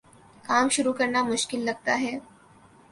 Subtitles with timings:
[0.45, 2.17] کام شروع کرنا مشکل لگتا ہے